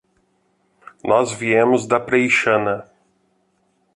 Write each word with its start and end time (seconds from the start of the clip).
Nós 1.03 1.31
viemos 1.31 1.85
da 1.85 1.99
Preixana. 1.99 2.89